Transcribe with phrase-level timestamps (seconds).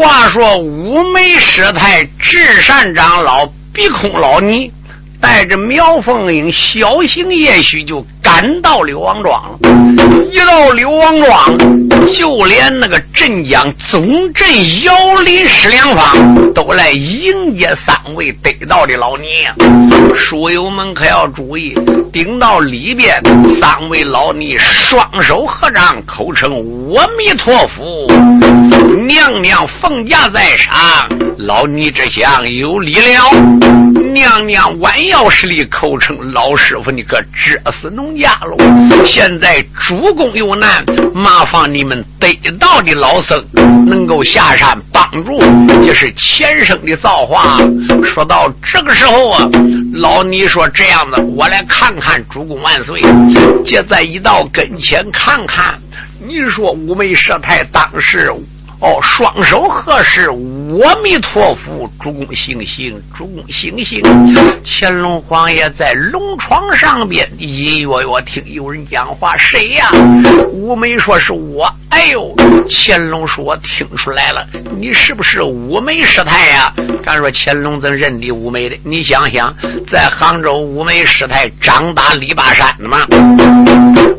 [0.00, 4.72] 话说五眉师太、智善长老、鼻孔老尼
[5.20, 8.06] 带着苗凤英小心，也许就
[8.40, 9.58] 赶到柳王庄了。
[10.32, 11.58] 一到柳王庄，
[12.06, 14.02] 就连那个镇江总
[14.32, 14.48] 镇
[14.82, 19.26] 姚林石良方都来迎接三位得道的老尼。
[20.14, 21.74] 书友们可要注意，
[22.10, 26.50] 顶到里边，三位老尼双手合掌，口称
[26.96, 28.06] 阿弥陀佛。
[29.06, 30.72] 娘娘凤驾在上，
[31.36, 33.89] 老尼之想有礼了。
[34.12, 38.56] 娘娘弯腰施礼，口称老师傅，你可折死农家喽！
[39.04, 43.42] 现在主公有难，麻烦你们得道的老僧
[43.86, 45.38] 能够下山帮助，
[45.84, 47.58] 这是前生的造化。
[48.04, 49.48] 说到这个时候啊，
[49.94, 53.00] 老尼说这样子，我来看看主公万岁。
[53.64, 55.78] 就在一到跟前看看，
[56.26, 58.32] 你说五眉师太当时。
[58.80, 60.30] 哦，双手合十，
[60.82, 64.02] 阿弥陀佛，主公行行，主公行行。
[64.64, 69.90] 乾隆皇爷在龙床上边隐隐约约听有人讲话，谁呀？
[70.50, 71.70] 五梅说是我。
[71.90, 72.34] 哎呦，
[72.66, 74.46] 乾隆说我听出来了，
[74.78, 76.72] 你是不是五梅师太呀？
[77.04, 78.78] 敢说乾隆怎认得五梅的？
[78.82, 79.54] 你想想，
[79.86, 83.06] 在杭州五梅师太长大篱笆山的吗？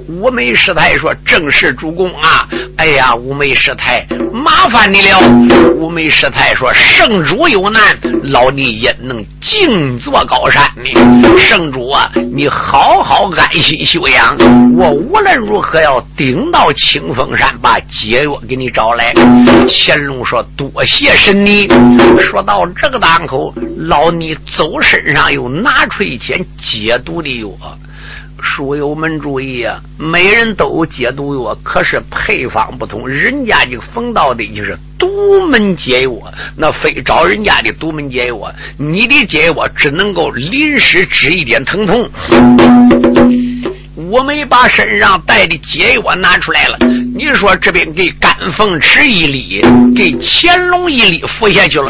[0.07, 2.47] 五梅师太说：“正是主公啊！
[2.77, 4.05] 哎呀，五梅师太，
[4.41, 5.19] 麻烦你了。”
[5.77, 7.81] 五梅师太说：“圣主有难，
[8.23, 11.37] 老尼也能静坐高山呢？
[11.37, 14.35] 圣主啊，你好好安心休养，
[14.75, 19.13] 我无论如何要顶到清风山，把解药给你找来。”
[19.67, 21.67] 乾隆说：“多谢神尼。”
[22.19, 27.47] 说到这个档口，老尼走身上又拿出一件解毒的药。
[28.41, 33.07] 书友们注意啊，每人都有解毒药，可是配方不同。
[33.07, 36.11] 人家这个冯道的就是独门解药，
[36.55, 42.09] 那非找人家的独门解药，你的解药只能够临时止一点疼痛。
[44.09, 46.77] 我没把身上带的解药拿出来了。
[47.23, 49.63] 你说这边给甘凤池一礼，
[49.95, 51.87] 给乾隆一礼，服下去了。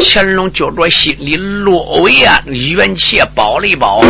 [0.00, 4.02] 乾隆就着心里落为啊，元气保了一保。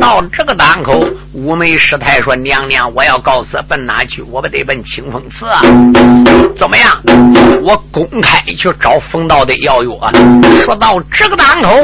[0.00, 4.22] 到这个档口，五眉师太说：“娘娘，我要告辞，奔哪去？
[4.22, 5.60] 我不得奔清风寺啊？
[6.56, 7.02] 怎么样？
[7.62, 10.10] 我公开去找冯道的要药！”
[10.64, 11.82] 说到这个档口，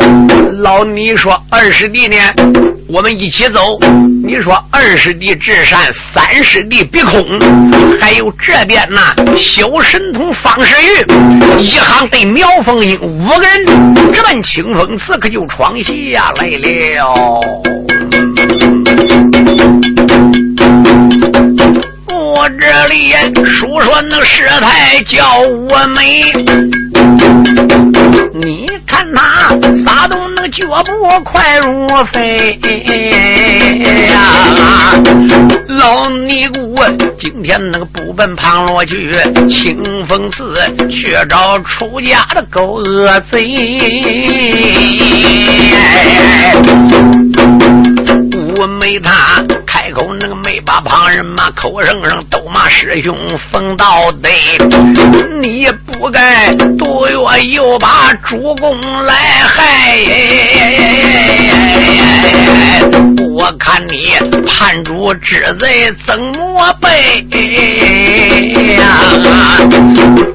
[0.62, 2.16] 老尼说：“二师弟呢？
[2.88, 3.78] 我们一起走。
[4.24, 7.38] 你说二师弟至善，三师弟必空，
[8.00, 17.40] 还有。”这边呐，小神童方世玉，一行对苗凤英五个人直奔清风刺客就闯下来了。
[22.60, 23.12] 这里
[23.44, 26.30] 书说那师太叫我美。
[28.34, 29.48] 你看他
[29.84, 30.92] 撒动那个脚步
[31.24, 32.58] 快如飞
[34.08, 35.00] 呀！
[35.68, 36.74] 老尼姑
[37.16, 39.10] 今天那个不奔旁罗去，
[39.48, 40.54] 清风寺
[40.90, 43.70] 去找出家的狗恶贼。
[48.56, 53.16] 我没他开口，那个没把旁人骂，口声声都骂师兄
[53.52, 54.28] 冯道德。
[55.40, 59.98] 你不该多月又把主公来害。
[63.42, 64.12] 我看你
[64.44, 67.24] 叛主之贼怎么背
[68.74, 68.84] 呀？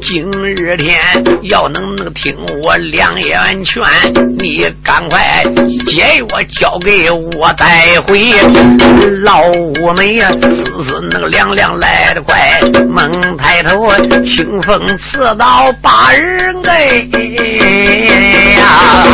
[0.01, 0.99] 今日天
[1.43, 3.83] 要能能听我两言劝，
[4.39, 5.43] 你赶快
[5.85, 8.31] 解药交给我带回。
[9.23, 13.87] 老五梅呀，丝丝那个凉凉来得快，猛抬头，
[14.23, 17.07] 清风刺刀把人哎
[18.57, 19.05] 呀！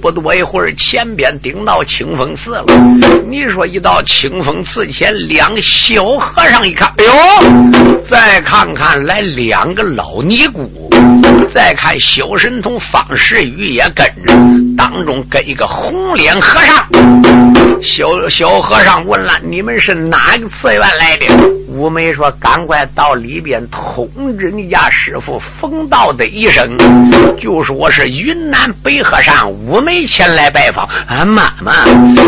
[0.00, 2.64] 不多一会儿，前边顶到清风寺了。
[3.28, 8.02] 你说一到清风寺前，两小和尚一看，哎呦！
[8.02, 10.90] 再看看来两个老尼姑，
[11.52, 14.34] 再看小神童方世玉也跟着，
[14.76, 17.82] 当中跟一个红脸和尚。
[17.82, 21.26] 小小和尚问了：“你们是哪个寺院来的？”
[21.68, 26.76] 五梅说：“赶快到里边通知你家师傅冯道的一声，
[27.36, 31.72] 就说我是云南北和尚五梅前来拜访。”啊，妈妈！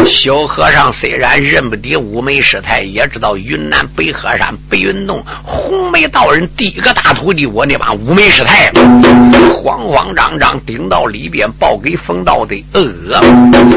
[0.05, 8.73] 小和尚虽然认不得五梅师太，也知道云南北和尚白云洞红梅道人第一个大徒弟，我那把五梅师太。
[9.62, 12.56] 慌慌张张顶到里边报给冯道的。
[12.73, 12.83] 呃，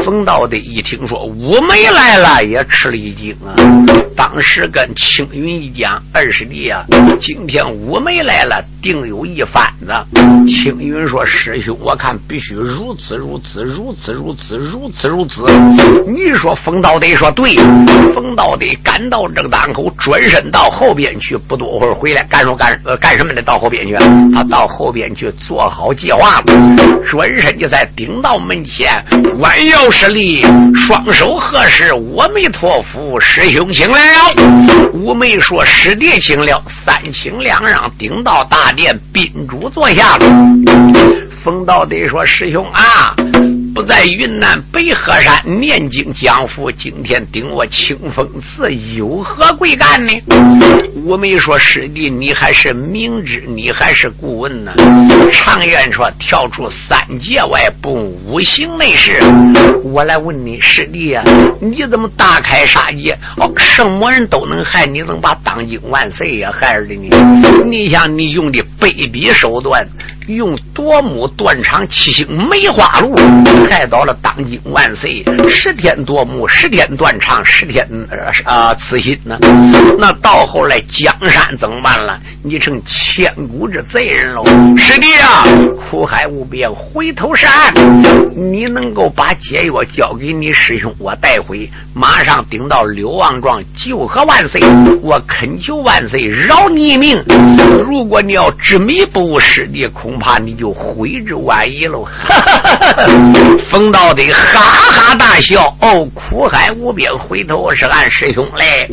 [0.02, 3.54] 冯道的一听说五梅来了，也吃了一惊啊。
[4.16, 6.84] 当时跟青云一讲，二师弟啊，
[7.18, 9.92] 今天五梅来了，定有一番子。
[10.46, 15.46] 青云说：“师兄，我看必须如此如此如此如此如此如此。”
[16.06, 17.56] 你说冯道德说对，
[18.12, 23.40] 冯道德赶到这个档口，转身到后边去，不多会儿回来，干什干干什么的？
[23.40, 23.96] 到后边去，
[24.34, 26.44] 他到后边去做好计划了，
[27.04, 29.04] 转身就在顶道门前，
[29.38, 30.44] 弯腰施礼，
[30.74, 33.98] 双手合十，阿弥陀佛，师兄请了。
[34.92, 40.26] 五妹说：“师弟请了。”三请两让，顶到大殿，宾主坐下了。
[41.30, 43.14] 冯道德说：“师兄啊。”
[43.74, 50.12] 不在云南北河山念经讲佛，今天顶我清风寺有何贵干呢？
[51.04, 54.72] 我没说师弟，你还是明知，你还是顾问呢。
[55.30, 57.92] 常言说，跳出三界外，不
[58.26, 59.20] 五行内事。
[59.84, 61.22] 我来问你，师弟呀，
[61.60, 63.16] 你怎么大开杀戒？
[63.36, 67.62] 哦，什么人都能害，你怎么把当今万岁也害了呢？
[67.66, 69.86] 你想，你用的卑鄙手段。
[70.26, 73.14] 用夺目断肠七星梅花鹿
[73.68, 77.86] 害到了当今万岁，十天夺目，十天断肠，十天
[78.44, 79.38] 啊刺心呢。
[79.98, 82.20] 那到后来江山怎么办了？
[82.42, 84.44] 你成千古之贼人喽！
[84.76, 85.44] 师弟啊，
[85.76, 87.74] 苦海无边，回头是岸。
[88.34, 94.60] 你能够把解药交给你师兄，我带回，马上顶到柳王庄救和万岁。
[95.02, 97.22] 我恳求万岁饶你一命。
[97.84, 102.06] 如果你要执迷不悟，师弟恐怕你就悔之晚矣喽！
[103.58, 104.60] 冯道得哈
[104.92, 105.74] 哈大笑。
[105.80, 108.88] 哦，苦海无边，回头是岸，师兄嘞，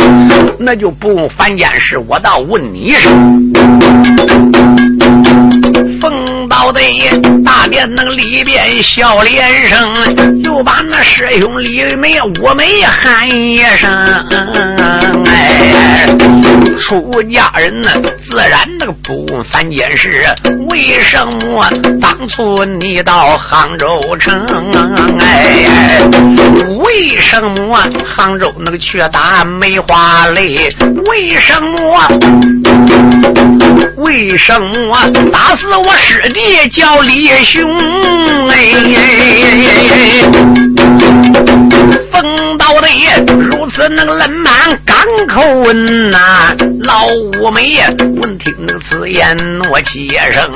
[0.58, 3.14] 那就不用凡间事，我倒问你一声。
[6.00, 6.82] 冯道德
[7.46, 13.88] 大殿那里边笑脸声，就把那师兄李梅我梅喊一声。
[15.28, 16.08] 哎，
[16.80, 17.92] 出家人呢，
[18.28, 20.26] 自然那个不问凡间事。
[20.72, 21.70] 为什么
[22.02, 24.44] 当初你到杭州城？
[25.20, 26.02] 哎，
[26.80, 30.76] 为什么杭州那个却打梅花泪？
[31.06, 32.02] 为什么？
[33.98, 34.96] 为什么
[35.32, 37.70] 打死我师弟也叫李雄？
[38.50, 38.56] 哎，
[42.12, 42.88] 冯道德
[43.38, 44.54] 如此能冷满
[44.86, 44.98] 港
[45.28, 47.78] 口问呐，老五梅
[48.22, 49.38] 闻听此言
[49.72, 50.50] 我气声，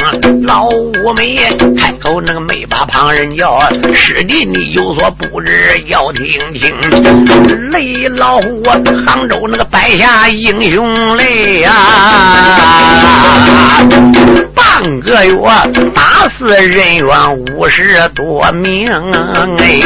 [0.43, 1.35] 老五梅
[1.77, 3.59] 开口那个没把旁人叫，
[3.93, 6.73] 师弟你有所不知要听听，
[7.71, 8.63] 雷老虎
[9.05, 11.23] 杭州那个白下英雄来
[11.59, 11.71] 呀。
[15.01, 15.37] 个月
[15.93, 18.87] 打死人员五十多名，
[19.57, 19.79] 哎，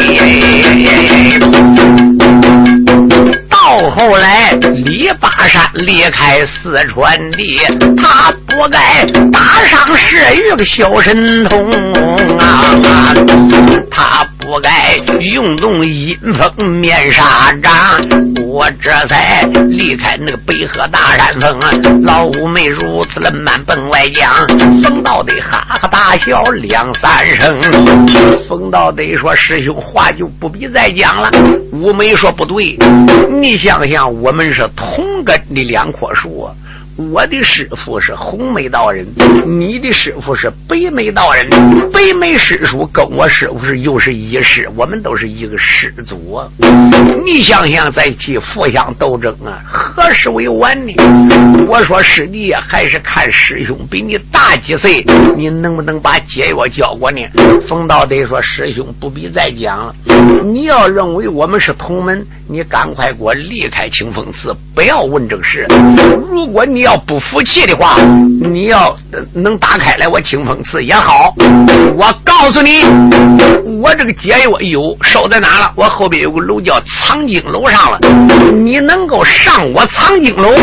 [3.50, 7.60] 到后来李八山离开四川地，
[7.98, 11.70] 他不该打伤十余个小神童
[12.38, 12.76] 啊，
[13.90, 14.26] 他。
[14.46, 14.96] 不该
[15.34, 17.74] 用动阴风面纱帐，
[18.46, 22.04] 我这才离开那个北河大山峰。
[22.04, 24.32] 老五妹如此的慢奔外江，
[24.84, 27.60] 冯道德哈哈大笑两三声。
[28.48, 31.32] 冯道德说：“师兄，话就不必再讲了。”
[31.74, 32.78] 五妹说：“不对，
[33.42, 36.48] 你想想，我们是同根的两棵树。”
[36.98, 39.06] 我的师傅是红梅道人，
[39.46, 41.46] 你的师傅是白眉道人。
[41.92, 46.42] 白眉师叔跟我师傅是又是一师，我们都是一个师祖。
[47.26, 50.94] 你想想，在起互相斗争啊，何时为完呢？
[51.68, 57.20] 我说师弟，还是看师兄比你大几岁，你能不能把解药教过呢？
[57.68, 59.94] 冯道德说：“师兄不必再讲了。
[60.46, 65.68] 你要认为我们是同门，你赶快给我离开清风寺，不要问这个事。
[66.32, 67.96] 如果你……”要不服气的话，
[68.40, 68.96] 你要
[69.34, 71.34] 能打开来我清风寺也好。
[71.98, 72.84] 我告诉你，
[73.82, 75.72] 我这个解药有收在哪了？
[75.76, 77.98] 我后边有个楼叫藏经楼上了。
[78.54, 80.54] 你能够上我藏经楼？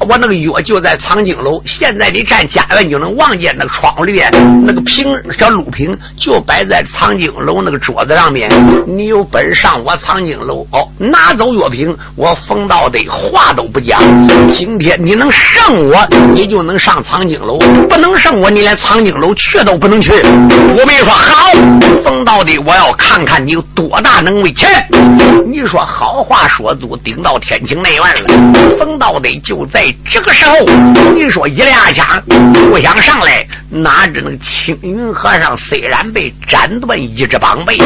[0.00, 4.30] 我那个药就在藏经楼，现在你站家园就能望见那个窗里边
[4.66, 8.50] 那个瓶小鹿瓶，就摆在藏经楼那个桌子上面。
[8.86, 14.02] 你有本事上我藏经楼哦，拿走药瓶，我冯道的话都不讲。
[14.50, 17.56] 今天你能胜我，你就能上藏经楼；
[17.88, 20.10] 不能胜我，你连藏经楼去都不能去。
[20.12, 21.52] 我跟你说好，
[22.02, 24.52] 冯道的，我要看看你有多大能为。
[24.52, 24.66] 去，
[25.50, 28.76] 你说好话说足，顶到天庭内院了。
[28.78, 29.83] 冯道的就在。
[29.84, 30.60] 在这个时候，
[31.14, 32.06] 你说一俩枪
[32.70, 37.76] 不想上来，哪知那个青云和尚虽然被斩断一只膀背，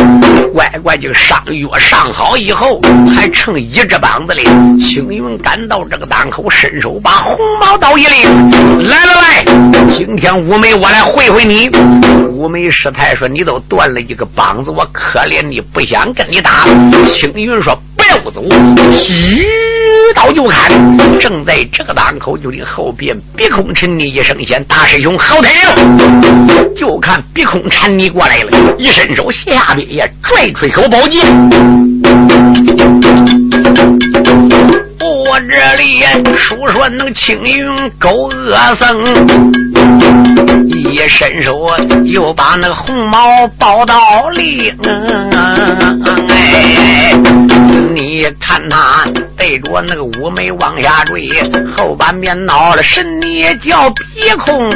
[0.53, 2.81] 乖乖就上药上好以后，
[3.13, 4.45] 还剩一只膀子里。
[4.79, 8.97] 青云赶到这个档口，伸手把红毛刀一领，来。
[9.05, 9.15] 来。
[9.19, 9.45] 来，
[9.91, 11.03] 今天五梅我来。
[11.03, 11.69] 会会你。
[12.31, 16.65] 五梅师太说：“你都断了一个膀子，我可怜你，不想跟你打。”
[17.07, 17.77] 青云说。
[17.97, 18.43] 不要走，
[19.09, 19.45] 一
[20.15, 20.71] 刀就砍。
[21.19, 25.75] 正在这个档口，就听后边鼻孔沉泥一声响，大师兄后退了。
[26.77, 31.25] 就看鼻孔沉泥过来了，一伸手下边也拽出一口宝剑。
[35.01, 36.03] 我这里
[36.37, 37.67] 书说那个青云
[37.99, 39.03] 狗恶僧，
[40.67, 41.67] 一伸手
[42.13, 44.75] 就把那个红毛宝刀领。
[46.29, 47.15] 哎，
[47.99, 49.05] 你看他
[49.37, 51.29] 对着那个乌梅往下坠，
[51.77, 54.71] 后半边闹了神，你叫鼻孔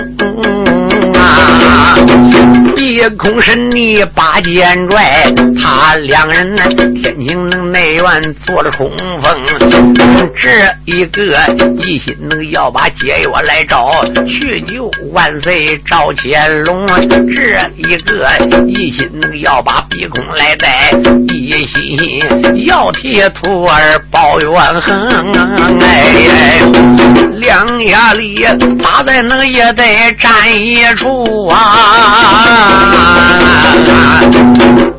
[1.14, 2.61] 啊！
[2.76, 6.62] 鼻孔神你把剑拽，他两人呢，
[6.94, 9.44] 天津那内院做了冲锋，
[10.34, 10.50] 这
[10.84, 11.22] 一个
[11.84, 13.90] 一心能要把解药来找，
[14.26, 18.28] 去救万岁赵乾隆；这一个
[18.66, 20.90] 一心能要把鼻孔来带，
[21.28, 22.20] 一心
[22.66, 25.08] 要替徒儿报冤恨。
[25.80, 26.60] 哎，
[27.34, 28.44] 两下里
[28.82, 32.61] 打在那也得站一处啊，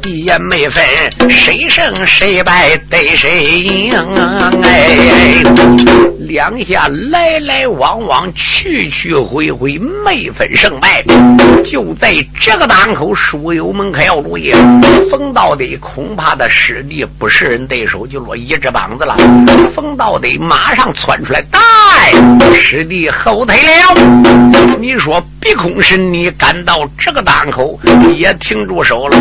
[0.03, 0.83] 也没分
[1.29, 3.93] 谁胜谁败得谁赢。
[4.63, 5.43] 哎，
[6.19, 11.03] 两下来来往往，去去回回，没分胜败。
[11.63, 14.53] 就在这个档口，书友们可要注意，
[15.09, 19.15] 冯道德恐怕的师弟不是人对手，就落一只膀子了。
[19.71, 21.59] 冯道德马上窜出来，带
[22.53, 24.77] 师弟后退了。
[24.79, 27.79] 你说鼻孔神，你赶到这个档口
[28.15, 29.17] 也停住手了。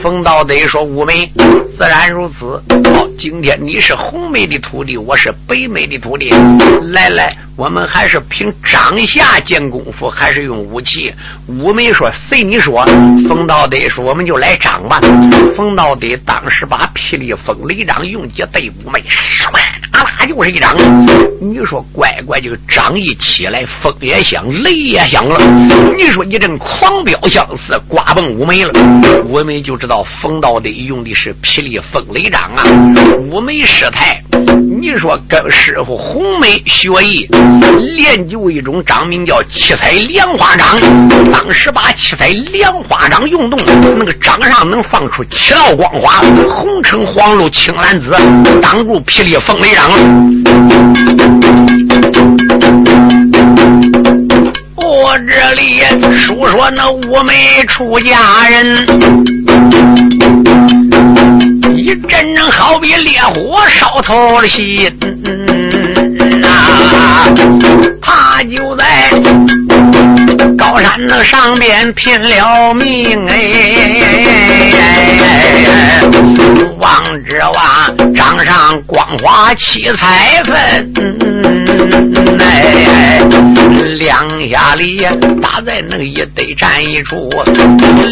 [0.00, 1.28] 冯道德说：“五梅，
[1.72, 2.62] 自然如此。
[2.94, 6.32] 好，今天你是红梅的徒弟，我是白梅的徒弟。
[6.92, 11.12] 来来。”我们还是凭掌下见功夫，还是用武器？
[11.46, 12.84] 武梅说：“随你说。”
[13.28, 15.00] 冯道德说：“我们就来掌吧。”
[15.54, 19.52] 冯道德当时把霹雳风雷掌用起，对武梅唰
[19.92, 20.74] 啦啦就是一掌。
[21.40, 25.38] 你说乖乖，这个掌一起来，风也响，雷也响了。
[25.96, 28.72] 你说一阵狂飙相似，刮崩武梅了。
[29.24, 32.64] 武梅就知道冯道德用的是霹雳风雷掌啊。
[33.30, 34.20] 武梅师太，
[34.80, 37.28] 你说跟师傅红梅学艺。
[37.96, 40.78] 练就一种掌名叫七彩莲花掌，
[41.32, 43.58] 当时把七彩莲花掌用动，
[43.98, 48.12] 那个掌上能放出七道光华，红橙黄绿青蓝紫，
[48.60, 49.90] 挡住霹雳风雷掌。
[54.76, 55.80] 我这里
[56.16, 58.76] 说说那五梅出家人，
[61.76, 64.90] 一阵阵好比烈火烧透了心。
[68.00, 69.10] 他就在
[70.56, 73.40] 高山的上边拼了命哎，
[76.78, 80.92] 望之望掌上光华七彩分
[84.52, 84.98] 两下里
[85.40, 87.30] 打在那一堆站一处，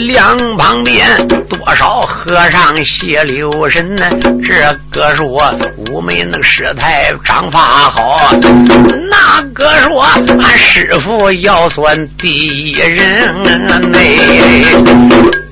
[0.07, 4.07] 两旁边多少和尚血流神呢？
[4.43, 4.55] 这
[4.91, 5.55] 个说
[5.91, 8.35] 五妹那个师太长发好。
[9.11, 14.17] 那个说，俺师傅要算第一人嘞。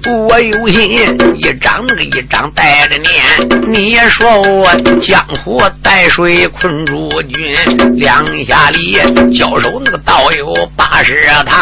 [0.06, 0.92] 我有心
[1.36, 4.66] 一张那个一张带着念，你也说我
[5.00, 7.54] 江湖带水困住军，
[7.96, 8.96] 两下里
[9.32, 11.14] 交手那个道友八十
[11.44, 11.58] 趟，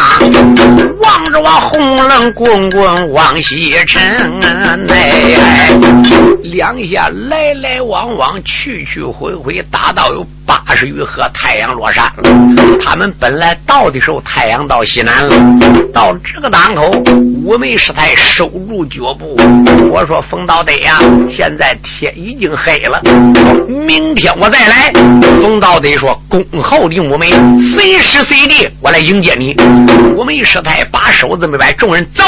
[1.01, 4.01] 望着我红冷滚滚往西沉，
[4.89, 5.69] 哎，
[6.43, 12.09] 两下来来往往去去回回，打到有八十余合，太阳落山。
[12.79, 15.35] 他们本来到的时候太阳到西南了，
[15.93, 16.89] 到这个档口，
[17.43, 18.15] 五梅师太。
[18.27, 19.35] 收住脚步，
[19.89, 23.01] 我说冯道德呀，现在天已经黑了，
[23.67, 24.91] 明天我再来。
[25.41, 29.55] 冯道德说：“恭候你五梅，随时随地我来迎接你。”
[30.15, 32.23] 五梅师太把手这么摆，众人走。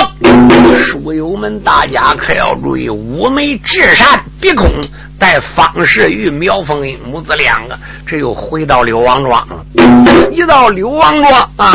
[0.76, 4.72] 书友们，大家可要注意，五梅至善鼻孔。
[5.20, 7.78] 带方世玉、苗凤英母子两个，
[8.08, 9.66] 这又回到柳王庄了。
[10.32, 11.74] 一到柳王庄啊，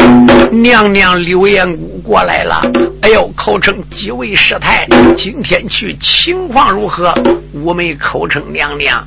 [0.50, 2.62] 娘娘柳延姑过来了。
[3.04, 7.12] 哎呦，口称几位师太，今天去情况如何？
[7.52, 9.06] 五梅口称娘娘，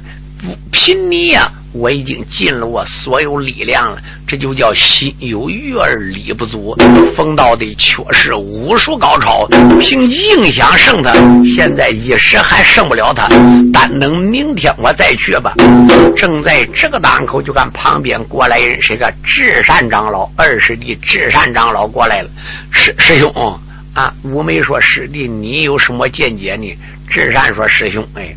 [0.72, 1.52] 凭你呀。
[1.74, 6.76] 我已经尽了我所有力量了，这就叫心有余而力不足。
[7.16, 9.48] 冯道的确实武术高超，
[9.80, 11.12] 凭印象胜他，
[11.44, 13.28] 现在一时还胜不了他。
[13.74, 15.56] 但等明天我再去吧。
[16.16, 22.30] 正在这个当口，就看旁边过来人是个智善长老，二师弟智善长老过来了。
[22.72, 23.60] 师师兄
[23.98, 26.72] 啊，五梅说师弟，你有什么见解呢？
[27.10, 28.36] 智善说师兄，哎，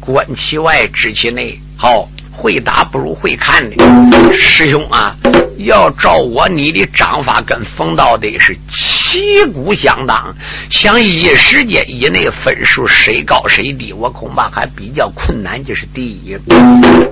[0.00, 2.08] 观其外，知其内，好。
[2.38, 5.16] 会打不如会看的师兄啊！
[5.60, 10.36] 要照我你的掌法跟冯道的是旗鼓相当，
[10.68, 15.64] 想一时间以内分数谁高谁低，我恐怕还比较困难。
[15.64, 16.36] 这是第一。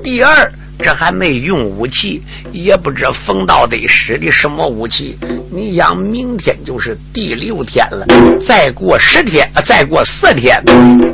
[0.03, 5.17] 第二，这还没用武器，也不知冯道得使的什么武器。
[5.51, 8.07] 你想，明天就是第六天了，
[8.41, 10.63] 再过十天，再过四天，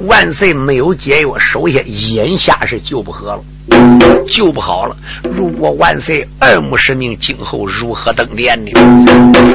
[0.06, 3.44] 万岁没有解药，首先眼下是救不活了。
[4.26, 4.96] 救不好了！
[5.22, 8.72] 如果万岁二目失明，今后如何登殿呢？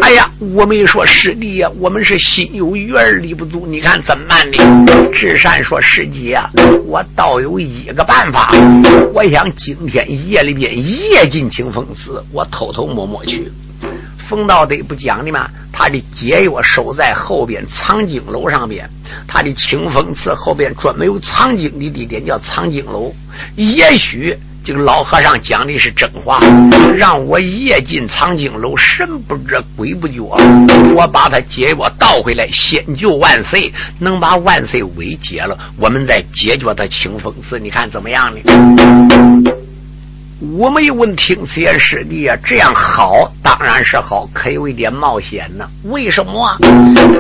[0.02, 4.86] 哎呀，我没说师弟呀，我们是心有余而力不足，你看怎么办呢？
[5.12, 6.50] 智善说：“师姐啊，
[6.86, 8.52] 我倒有一个办法，
[9.14, 13.52] 我想今天夜里边夜进清风寺，我偷偷摸摸去。”
[14.18, 18.90] 冯道德不讲的嘛，他的解药守在后边藏经楼上边，
[19.28, 23.14] 他的清风寺后边专门有藏经的地点，叫藏经楼。
[23.56, 26.40] 也许这个老和尚讲的是真话，
[26.96, 30.24] 让我夜进藏经楼，神不知鬼不觉，
[30.96, 38.40] 我把他解药倒回来，先救万岁，能把万岁危解了，我们再解决他清风寺，你看怎么样呢？
[40.42, 45.66] 我没问听此言师弟啊，这样好当然是好，可有一点冒险呢。
[45.84, 46.58] 为什么啊？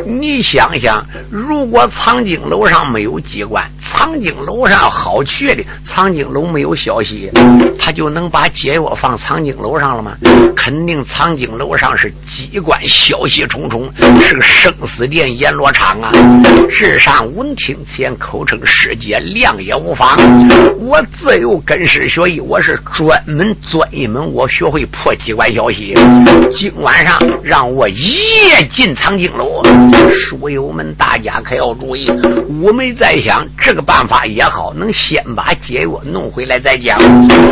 [0.05, 7.31] 你想想，如果藏经楼上没有机关，藏经楼上好去的，藏经楼没有消息，
[7.79, 10.17] 他就能把解药放藏经楼上了吗？
[10.53, 16.11] 肯定藏经楼上是机关，消息重重，是个生死殿阎罗场啊！
[16.69, 20.17] 智上闻听此言，口称师姐，亮也无妨。
[20.79, 23.04] 我自有根师学艺，我是专。
[23.05, 25.93] 专门钻一门，我学会破机关消息。
[26.49, 28.15] 今晚上让我一
[28.49, 29.61] 夜进藏经楼，
[30.09, 32.11] 书友们大家可要注意。
[32.63, 36.99] 我们在想这个办法也好，能先把解药弄回来再讲。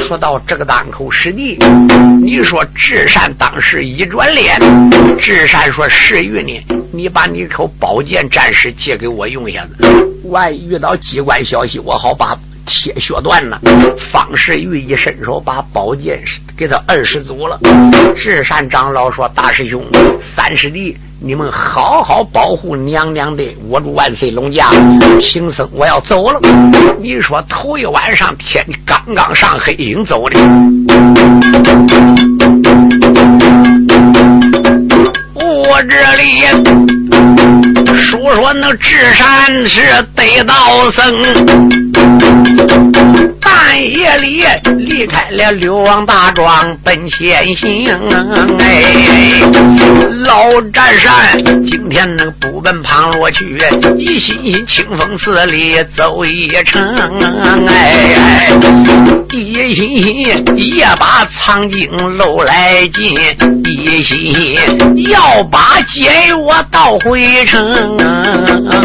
[0.01, 1.59] 说到这个当口，师弟，
[2.19, 4.59] 你说智善当时一转脸，
[5.19, 6.65] 智善说：“世玉呢？
[6.91, 9.87] 你把你口宝剑暂时借给我用一下子，
[10.23, 13.59] 万一遇到机关消息，我好把。”铁血断了，
[13.97, 16.23] 方世玉一伸手把宝剑
[16.57, 17.59] 给他二十足了。
[18.15, 19.83] 智善长老说：“大师兄、
[20.19, 24.69] 三师弟，你们好好保护娘娘的，我住万岁龙驾。
[25.19, 26.39] 贫僧我要走了。
[27.01, 30.39] 你说头一晚上天刚刚上黑影走的，
[35.35, 36.43] 我这里
[37.95, 39.81] 说说那智善是
[40.15, 41.03] 得道僧。”
[43.41, 44.43] 半夜里
[44.77, 47.87] 离开了流亡大庄奔前行，
[48.59, 49.41] 哎，
[50.25, 53.57] 老占山今天那个不奔旁落去，
[53.97, 56.81] 一心心清风寺里走一程，
[57.67, 58.15] 哎，
[59.31, 60.19] 一心心
[60.55, 63.15] 也把藏经楼来进，
[63.65, 64.55] 一心心
[65.09, 67.97] 要把解药倒回城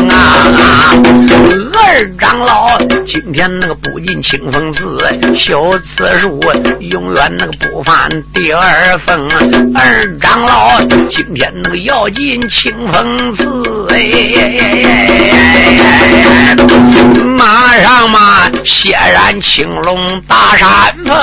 [0.09, 0.95] 啊！
[1.81, 2.67] 二长老
[3.07, 4.99] 今天那个不进清风寺，
[5.35, 6.41] 修此树
[6.81, 9.29] 永远那个不犯第二风。
[9.75, 13.99] 二长老今天那个要进清风寺，哎，
[17.39, 20.69] 马上嘛，血染青龙大山
[21.07, 21.15] 峰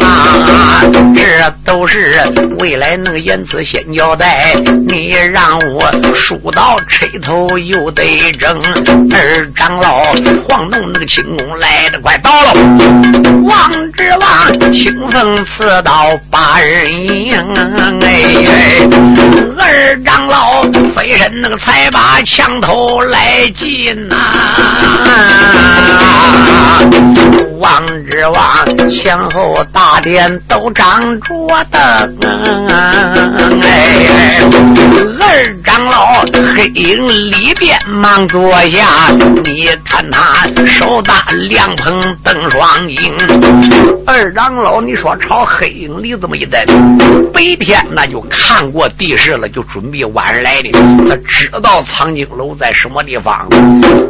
[0.00, 0.82] 啊！
[1.14, 1.22] 这
[1.64, 2.12] 都是
[2.58, 4.54] 未来那个言辞先交代，
[4.88, 8.60] 你让我数到吹头又得争。
[9.12, 10.02] 二长老
[10.48, 12.52] 晃动那个轻功来的快，到了
[13.44, 17.38] 王之王清风刺刀把人迎，
[18.02, 18.08] 哎，
[19.58, 20.62] 二长老
[20.96, 24.16] 飞身那个才把枪头来进呐，
[24.80, 26.80] 啊
[27.58, 32.18] 王之王前后大殿都张着灯，
[35.20, 36.24] 二长老
[36.56, 39.10] 黑影里边忙坐下。
[39.44, 43.14] 你看他手打凉棚灯双影，
[44.06, 46.64] 二长老，你说朝黑影里这么一带，
[47.32, 50.70] 白天那就看过地势了，就准备晚上来的。
[51.06, 53.46] 他知道藏经楼在什么地方，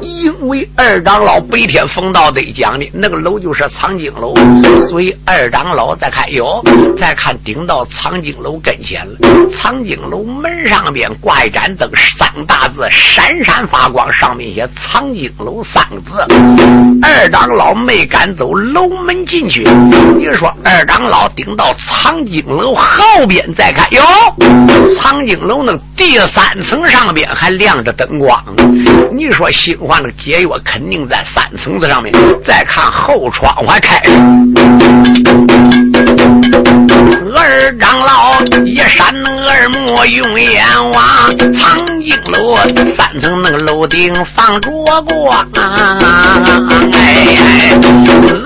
[0.00, 4.34] 因为二长老白天逢道得讲的那个楼就是藏经楼，
[4.88, 6.62] 所以二长老再看哟，
[6.96, 9.48] 再看顶到藏经楼跟前了。
[9.52, 16.24] 藏经楼门上边挂一盏灯，三大字闪闪发光，上面写“藏经楼”三个字。
[17.02, 19.62] 二长老没敢走楼门进去。
[20.16, 24.02] 你说二长老顶到藏经楼后边再看哟，
[24.94, 28.42] 藏经楼那第三层上边还亮着灯光。
[29.12, 32.12] 你说新华的节我肯定在三层子上面。
[32.44, 34.10] 再看后窗户还开着
[37.36, 42.56] 二长老一闪耳目用眼望，藏经楼
[42.88, 44.68] 三层那个楼顶放着
[45.02, 45.46] 光。
[46.92, 47.78] 哎，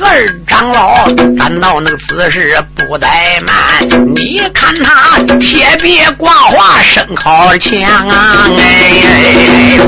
[0.03, 1.07] 二长老
[1.39, 8.47] 感到那个此事不怠慢，你看他铁壁挂画身靠墙啊！
[8.59, 9.79] 哎，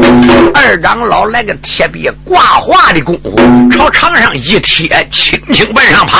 [0.54, 3.36] 二长老来个铁壁挂画的功夫，
[3.70, 6.18] 朝墙上一贴，轻轻往上爬。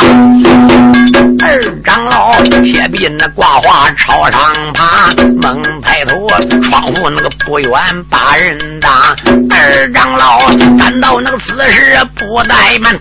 [1.44, 6.26] 二长老铁臂那挂画朝上爬，猛抬头，
[6.62, 7.70] 窗户那个不远
[8.10, 9.14] 把人打。
[9.50, 10.38] 二长老
[10.78, 12.98] 感到那个此事不怠慢。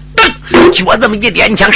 [0.72, 1.70] 脚这么一点枪，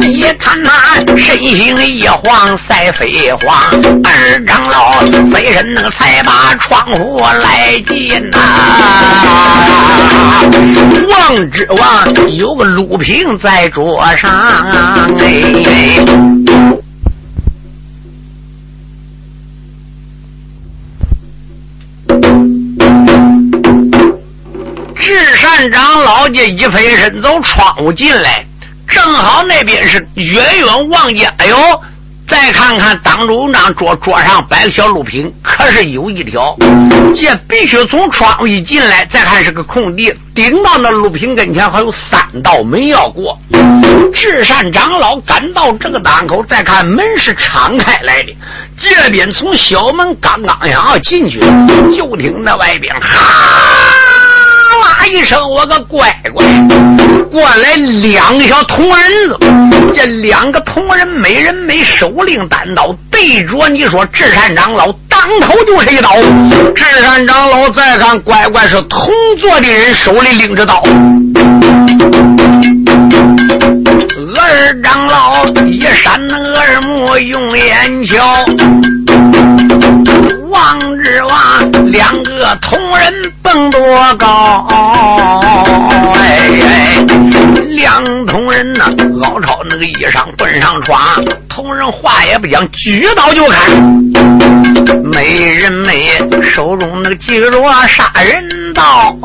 [0.00, 3.62] 你看他身形一晃，赛飞花。
[4.04, 5.00] 二长老
[5.30, 8.38] 飞身那个才把窗户来进呐。
[11.08, 14.30] 王之王有个鲁平在桌上，
[15.18, 15.77] 哎。
[25.70, 28.44] 长老家一飞身走窗户进来，
[28.88, 31.56] 正好那边是远远望见，哎呦！
[32.28, 36.54] 再看看当中那桌桌上摆个小路屏，可是有一条，
[37.14, 43.38] 这必须从窗户一进来，再看是个空地，顶到那路屏跟前还有三道门要过。
[44.12, 48.36] 智善长老赶到这个档口，再看门是敞开来的，
[48.76, 51.40] 这边从小门刚刚想要进去，
[51.90, 53.87] 就听那外边哈。
[55.10, 56.44] 一声，我个乖乖，
[57.30, 59.38] 过来两个小铜人子，
[59.92, 66.14] 这两个铜人每人没手令单刀，对着你说智善长老当头就是一刀。
[66.74, 70.82] 智善长老再看，乖乖是同座的人手里拎着刀。
[74.36, 76.20] 二长老一闪
[76.54, 78.44] 耳目用眼瞧。
[80.48, 83.80] 望日望，两个铜人蹦多
[84.18, 84.66] 高，
[86.14, 87.04] 哎，
[87.78, 91.00] 两铜人呐，老朝那个衣裳奔上床，
[91.48, 93.70] 铜人话也不讲，举刀就砍。
[95.14, 96.10] 美人美，
[96.42, 97.52] 手中那个记着
[97.86, 99.16] 杀人刀。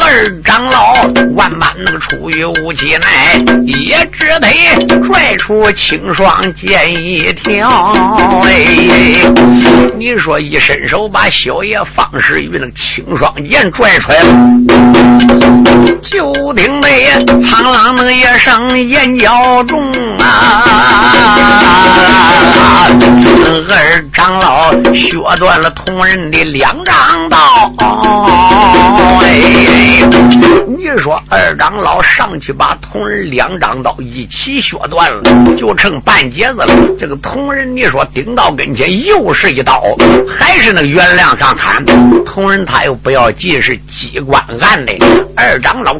[0.00, 0.94] 二长老
[1.34, 3.34] 万般那个出于武器来，
[3.66, 7.92] 一只得拽出清霜剑一条。
[8.44, 8.64] 哎，
[9.98, 14.34] 你说一伸手把小爷方世玉那个青霜剑拽出来了，
[16.02, 16.88] 就听得
[17.40, 19.82] 苍狼那一声眼角中
[20.18, 20.64] 啊！
[23.68, 27.72] 二长老削断了同人的两丈刀。
[29.20, 30.06] 哎，
[30.68, 35.22] 你说二长老上去把同人两丈刀一起削断了，
[35.56, 36.74] 就剩半截子了。
[36.98, 39.82] 这个同人，你说顶到跟前又是一刀，
[40.28, 41.84] 还是那原谅上砍。
[42.24, 44.94] 同人他又不要紧，是机关案的。
[45.36, 45.94] 二长老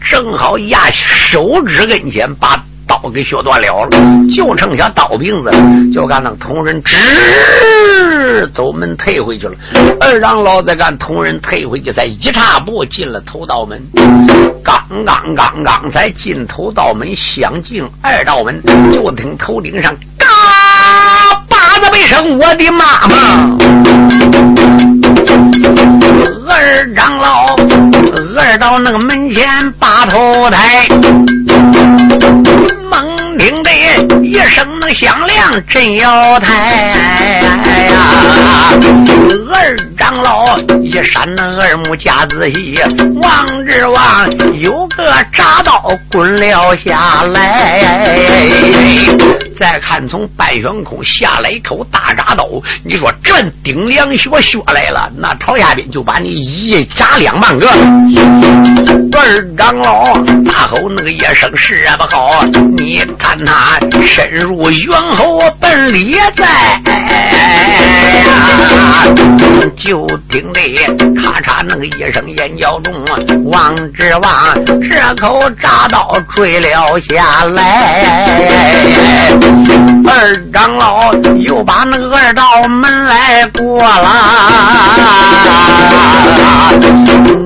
[0.00, 2.62] 正好压手指跟前把。
[2.88, 3.90] 刀给削断了了，
[4.32, 5.50] 就剩下刀柄子。
[5.92, 9.54] 就看那同人直走门退回去了。
[10.00, 13.82] 二长老在干同人退回去，才一插步进了头道门。
[14.62, 20.28] 刚刚刚刚才进头道门，想进二道门，就听头顶上嘎
[21.48, 23.58] 巴的一声：“我的妈妈！”
[28.58, 30.88] 到那个门前把头抬。
[32.90, 33.70] 猛听的
[34.22, 36.92] 一声响亮震瑶台
[37.90, 37.98] 呀！
[39.52, 42.78] 二长老一闪那二目夹仔细，
[43.22, 47.82] 望之望有个铡刀滚了下来。
[49.56, 52.46] 再看从半悬空下来一口大铡刀，
[52.84, 53.32] 你说这
[53.64, 57.66] 顶梁血削来了，那朝下边就把你一铡两半个。
[59.18, 62.44] 二长老大吼那个一声是不好，
[62.76, 66.46] 你看他深入猿猴本里在。
[69.76, 70.74] 就听得
[71.14, 72.92] 咔嚓那个一声眼角中，
[73.44, 78.02] 王之王这口铡刀坠了下来。
[80.08, 84.08] 二长老又把那个二道门来过了。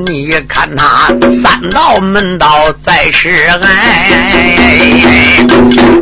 [0.07, 2.49] 你看他三道门道
[2.81, 3.29] 在是
[3.63, 5.45] 哎，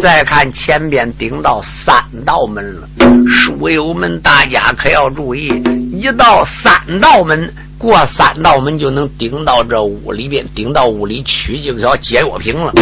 [0.01, 2.88] 再看前边顶到三道门了。
[3.28, 5.48] 书友们，大家可要注意，
[5.92, 7.52] 一到三道门。
[7.76, 12.72] 过三道门就能顶到这屋里边，顶到屋里取几个小解药瓶了。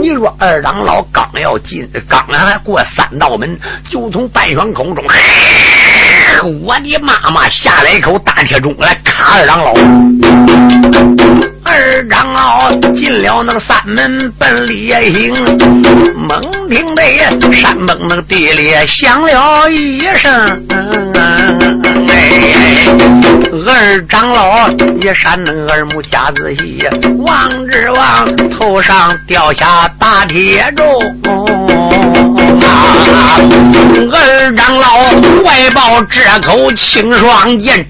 [0.00, 3.56] 你说二长老刚要进，刚还过三道门，
[3.88, 5.04] 就从半悬口中，
[6.64, 9.72] 我的妈妈下来一口大铁钟来卡二长老。
[11.64, 15.32] 二长老进了那个三门奔烈行，
[16.28, 17.02] 猛听得
[17.52, 20.32] 山崩那个地裂响了一声。
[23.66, 24.68] 二长老
[25.00, 26.78] 一扇那耳目瞎仔细，
[27.26, 31.59] 望之望头上掉下大铁钟。
[34.12, 34.98] 二长老
[35.44, 37.86] 怀抱这口清霜剑，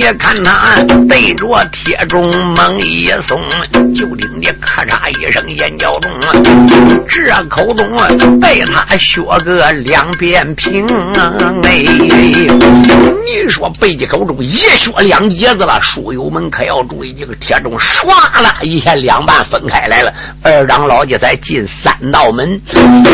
[0.00, 3.38] 你看他对着铁钟猛一松，
[3.94, 6.10] 就听见咔嚓一声，眼角中
[7.06, 7.86] 这口钟
[8.40, 10.86] 被他削个两边平。
[11.64, 11.84] 哎，
[13.26, 18.08] 你说被这口中一削两截子了，书友们可要注意，这个铁钟唰
[18.40, 20.10] 啦一下两半分开来了。
[20.42, 22.58] 二长老家才进三道门，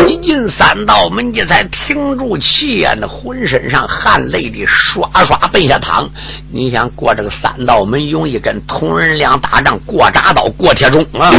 [0.07, 6.09] 一进三道门，这才停住气呀，那浑身上汗泪的刷刷奔下淌。
[6.53, 11.33] 你想过这个三道门，容易跟同仁两打仗，过铡刀，过铁钟啊！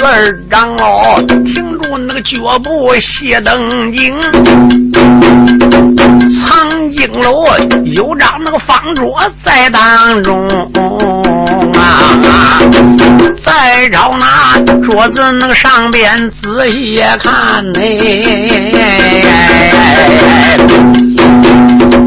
[0.00, 4.16] 二长老停住那个脚步，歇等睛。
[6.30, 7.44] 藏经楼
[7.84, 10.48] 有张那个方桌在当中
[11.74, 12.62] 啊，
[13.36, 17.80] 再找那桌子那个上边仔细看呢，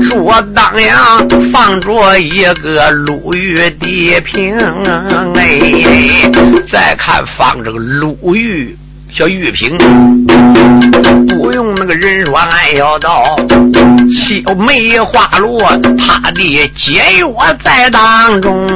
[0.08, 4.58] 说当阳放着一个鲁豫的瓶，
[5.36, 6.32] 哎，
[6.66, 8.76] 再看放着个鲁豫。
[9.10, 9.76] 小玉瓶，
[11.28, 13.24] 不用那个人说，俺要到
[14.12, 15.60] 小梅花落，
[15.98, 18.68] 他的解药在当中。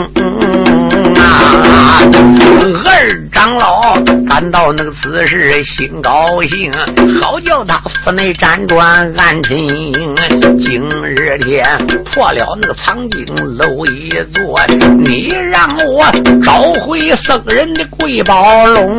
[2.84, 3.96] 二长老
[4.28, 6.72] 感到那个此事心高兴，
[7.22, 9.94] 好叫他府内辗转安心。
[10.60, 11.64] 今日天
[12.06, 13.26] 破了那个藏经
[13.58, 14.60] 楼一座，
[15.00, 16.06] 你让我
[16.44, 18.98] 找回僧人的贵宝龙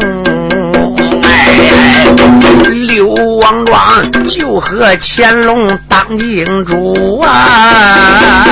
[1.33, 2.53] 笼。
[2.87, 8.45] 刘王庄就和乾隆当金主啊，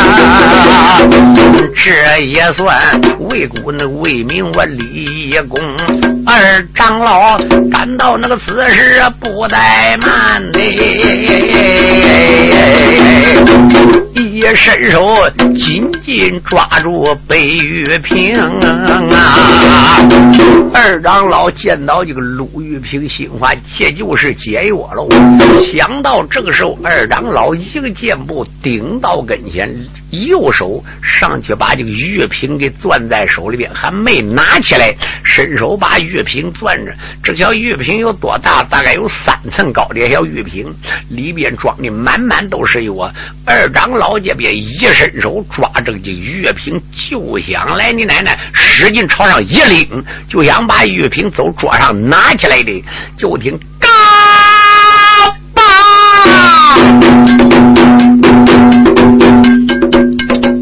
[1.74, 1.90] 这
[2.24, 2.78] 也算
[3.30, 5.58] 为国那为民我立功。
[6.26, 7.38] 二长老
[7.70, 10.60] 感到那个此事不怠慢的，
[14.54, 15.16] 伸手
[15.54, 20.08] 紧紧抓住北玉瓶啊！
[20.72, 25.08] 二长老见到这个鲁玉平，心话这就是解药喽。
[25.58, 29.72] 想到这个时候，二长老一个箭步顶到跟前，
[30.10, 36.92] 右手上去把这个玉瓶给攥在手里边，还没拿起来，伸手把玉瓶攥着。
[37.22, 38.62] 这小玉瓶有多大？
[38.64, 40.72] 大概有三层高的小玉瓶，
[41.08, 42.92] 里边装的满满都是药。
[43.44, 49.86] 二长老这边一伸手抓这个玉瓶，就想来你奶奶使劲朝上一拎，
[50.26, 50.66] 就想。
[50.70, 52.84] 把玉瓶从桌上拿起来的，
[53.16, 53.88] 就听嘎
[55.52, 55.62] 巴，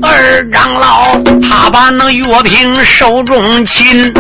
[0.01, 4.11] 二长老他把那玉瓶手中擒。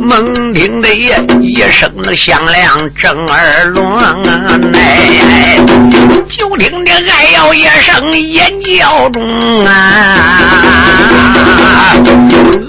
[0.00, 0.88] 猛听得
[1.40, 3.98] 一声响亮震耳聋，
[4.74, 5.58] 哎，
[6.28, 9.72] 就听得哎呦一声眼叫中啊！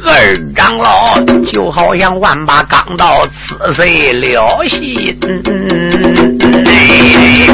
[0.05, 1.19] 二长老
[1.51, 5.17] 就好像万把钢刀刺碎了心，
[6.65, 7.47] 哎，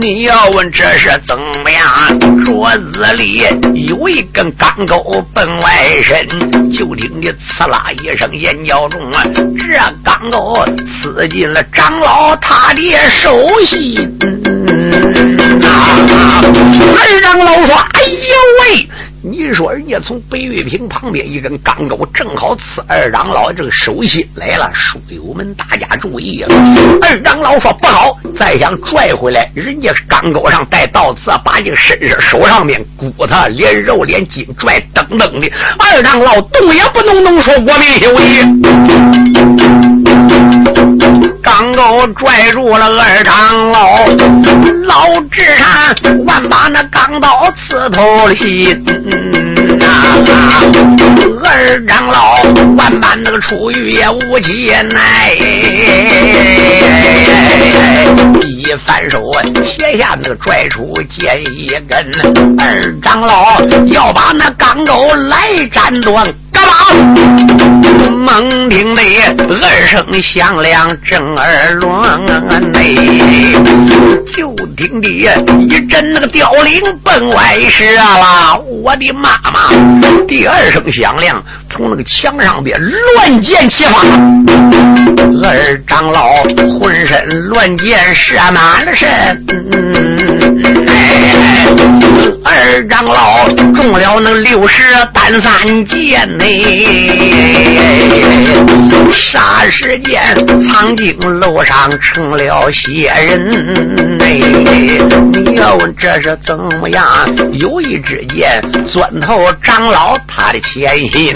[0.00, 1.82] 你要问这是怎么样？
[2.44, 3.42] 桌子里
[3.74, 6.26] 有一根钢钩奔外伸，
[6.72, 8.82] 就听见刺啦一声眼角。
[8.88, 9.24] 中啊！
[9.34, 9.42] 这
[10.02, 13.96] 刚好刺进了长老他的手心！
[16.94, 18.88] 二长老说：“哎呦喂，
[19.24, 24.68] 你说人家从白玉屏旁边一根钢钩，正好刺二长老这个手心来了。
[24.74, 26.48] 书友们，大家注意啊！
[27.00, 35.48] 二长老说不好，再想拽回来，人家钢钩上带倒刺，把你身上手上面骨头连肉连筋拽等等的。
[35.78, 38.42] 二长老动也不能动，说我没有意。
[41.40, 44.04] 钢钩拽住了二长老，
[44.84, 45.94] 老智山
[46.26, 48.82] 万把那钢刀刺透了心！
[49.12, 49.78] 嗯
[51.44, 52.42] 二长老
[52.76, 55.32] 万般那个出狱也无解奈，
[58.40, 59.20] 一反手
[59.62, 62.10] 斜下那个拽出剑一根，
[62.58, 66.26] 二长老要把那钢钩来斩断。
[66.62, 68.10] 干嘛？
[68.22, 69.02] 猛听的
[69.48, 72.00] 二声响亮，震耳聋
[72.72, 72.94] 内，
[74.32, 78.56] 就听的一阵那个凋零奔外是啊！
[78.56, 79.68] 我的妈妈！
[80.26, 82.80] 第二声响亮，从那个墙上边
[83.14, 84.00] 乱箭齐发，
[85.44, 86.32] 二长老
[86.78, 89.08] 浑身乱箭射满了身，
[92.44, 96.44] 二长老中了那六十单三箭呢。
[99.10, 100.20] 霎时间，
[100.58, 104.18] 苍井楼上成了血人。
[104.20, 104.38] 哎，
[105.32, 107.06] 你要问这是怎么样？
[107.52, 111.32] 有一支箭钻透长老他的前心。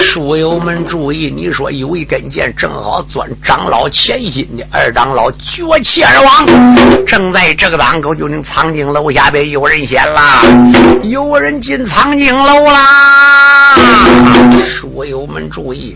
[0.00, 6.46] 书友们注意，你说有一根箭正好钻长老前心的二长老绝气而亡。
[7.06, 10.42] 正在这个档口，就听苍井楼下边有人显啦，
[11.02, 13.74] 有人进苍井楼啦。
[14.64, 15.94] 书友们注意，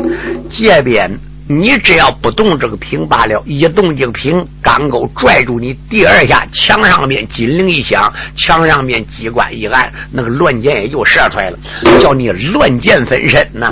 [0.49, 1.34] 这边。
[1.47, 11.59] 你只要不动这个瓶罢了，一动这个瓶，钢钩拽住你，第二下墙上面金铃一响，墙上面机关一按，那个乱箭也就射出来了，
[12.01, 13.71] 叫你乱箭分身呐！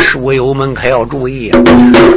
[0.00, 1.48] 书友们可要注意，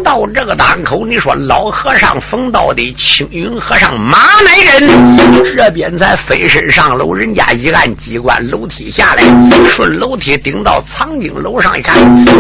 [0.04, 9.24] 到这个档口，你说老和尚冯道的青云和尚马乃人，这边才飞身上楼，人家一按机关，楼梯下来，
[9.70, 11.96] 顺楼梯顶到藏经楼上一看，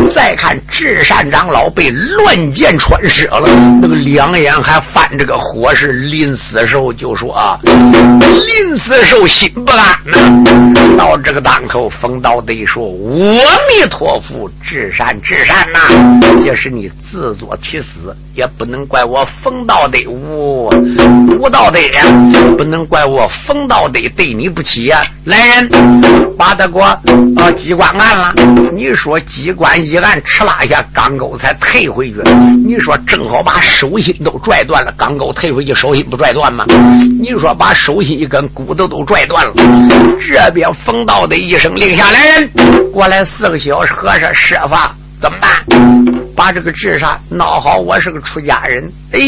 [0.09, 2.54] 再看智善长老被乱。
[2.55, 3.49] 箭穿射了，
[3.81, 5.91] 那个两眼还翻着个火势。
[5.91, 16.39] 临死时候就说：“啊，临死时候心不安呐。”到这个当口，冯道德说：“阿弥陀佛，至善至善呐！
[16.41, 20.69] 这是你自作其死，也不能怪我冯道德无
[21.37, 22.05] 无道德呀，
[22.57, 25.01] 不能怪我冯道德对你不起呀。
[25.25, 25.69] 来人，
[26.37, 28.33] 把他给我啊机关按了。
[28.73, 32.21] 你说机关一按，哧啦一下，钢钩才退回去。”
[32.65, 36.65] 你说正好把手心都拽断了，钢钩退回去，手心不拽断吗？
[37.19, 39.53] 你说把手心一根骨头都拽断了，
[40.19, 42.49] 这边冯道的一声令下来人
[42.91, 45.51] 过来四个小和尚设法怎么办？
[46.35, 49.19] 把这个智杀闹好，我是个出家人，哎，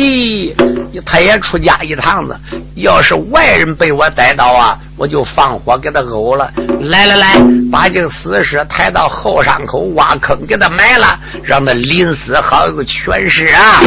[1.06, 2.38] 他也出家一趟子，
[2.76, 4.78] 要是外人被我逮到啊。
[4.98, 7.40] 我就放火给他呕了，来来来，
[7.72, 13.80] 把这个死尸抬到后山口挖坑给他埋了，让他临死好有个全尸啊！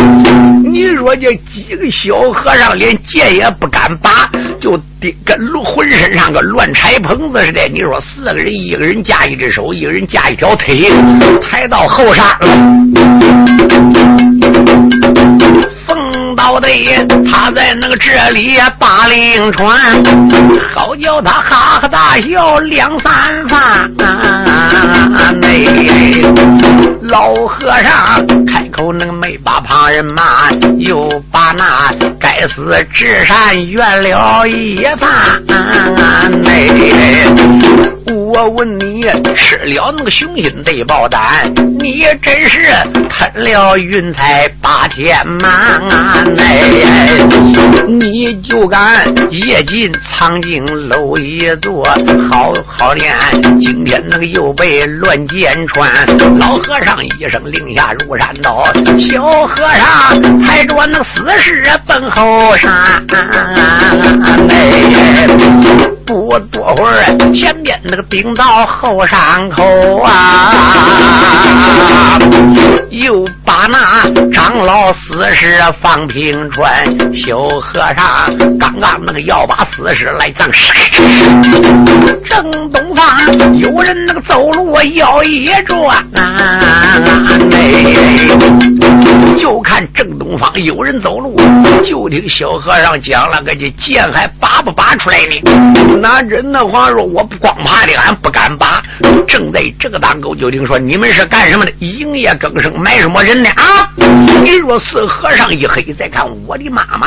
[0.64, 4.78] 你说这几个小和尚连剑也不敢拔，就
[5.24, 7.68] 跟浑身上个乱柴棚子似的。
[7.68, 10.88] 你说四个人，一个人架一只手，一个人架一条腿，
[11.42, 12.24] 抬到后山
[15.94, 16.36] 蹦。
[16.36, 16.68] 到的
[17.30, 19.78] 他在那个这里把令传，
[20.74, 23.90] 好叫他哈哈大笑两三番。
[27.02, 31.88] 老老和尚开口那个没把旁人骂，又把那
[32.18, 35.40] 该死智善怨了一番。
[38.12, 39.02] 我问你，
[39.36, 42.64] 吃了那个雄心对宝丹，你真是
[43.08, 45.80] 吞了云彩八天满。
[46.36, 46.66] 哎，
[47.86, 51.84] 你就敢夜进藏经楼一座，
[52.30, 53.14] 好好练。
[53.60, 55.88] 今天那个又被乱箭穿，
[56.38, 58.64] 老和尚一声令下如山倒，
[58.98, 62.72] 小和尚抬着那死尸奔后山。
[64.48, 65.26] 哎。
[66.06, 69.62] 不多会儿，前面那个顶到后山口
[70.02, 72.18] 啊，
[72.90, 73.78] 又把那
[74.32, 76.68] 长老死尸放平川，
[77.14, 80.50] 小和尚刚刚那个要把死尸来葬，
[82.24, 86.60] 正东方有人那个走路摇一转啊，
[89.36, 91.34] 就看正东方有人走路，
[91.84, 95.40] 就听小和尚讲了个这剑还拔不拔出来呢？
[96.00, 98.82] 那人那话说我不光怕的，俺不敢拔。
[99.26, 101.72] 正在这个当口，就听说你们是干什么的？
[101.80, 103.48] 营业更生，买什么人呢？
[103.56, 103.88] 啊！
[104.42, 107.06] 你若是和尚一黑，再看我的妈妈，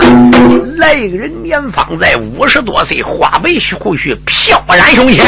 [0.77, 5.23] 来一个人年方在五十多岁，花白胡须飘然胸前。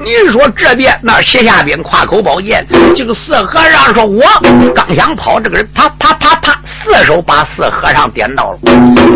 [0.00, 4.20] 你说这边那斜下边挎口宝剑，这个四和尚他说：“我
[4.74, 8.58] 刚想跑，这个人啪啪啪啪，四手把四和尚点到了，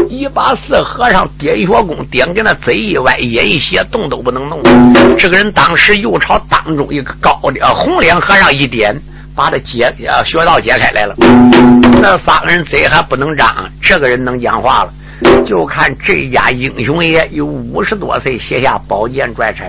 [0.09, 4.63] 一把四和尚点穴功，点给那嘴一歪，眼一斜，动都不能动。
[5.19, 8.97] 这个人当时又朝当中一个高的红脸和尚一点。”
[9.33, 11.15] 把他解呃穴道解开来了，
[12.03, 14.93] 那三个人嘴还不能张，这个人能讲话了。
[15.47, 19.65] 就看这家英雄爷有五十多岁，写下宝剑拽差。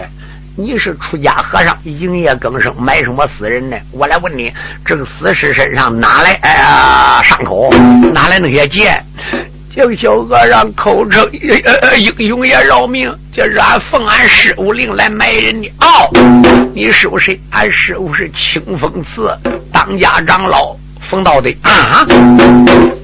[0.58, 3.78] 你是出家和尚，营业更生，买什么死人呢？
[3.91, 4.52] 我来问你，
[4.86, 7.70] 这个死尸身上哪来哎呀伤口？
[8.14, 9.02] 哪来那些剑？
[9.74, 15.72] 这个小和尚口称英雄爷饶命，这是俺奉俺师傅令来埋人的。
[15.80, 16.12] 哦，
[16.76, 17.39] 你师傅谁？
[17.52, 19.34] 俺师傅是清风寺
[19.72, 20.76] 当家长老
[21.10, 22.06] 冯道的啊。